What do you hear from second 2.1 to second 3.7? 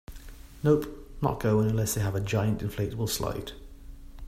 a giant inflatable slide.